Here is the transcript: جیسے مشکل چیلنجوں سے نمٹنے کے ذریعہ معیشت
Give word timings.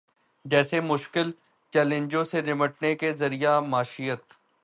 جیسے 0.45 0.79
مشکل 0.81 1.31
چیلنجوں 1.73 2.23
سے 2.23 2.41
نمٹنے 2.41 2.95
کے 2.95 3.11
ذریعہ 3.11 3.59
معیشت 3.59 4.33